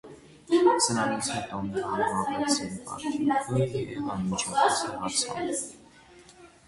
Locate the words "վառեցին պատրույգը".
2.29-3.85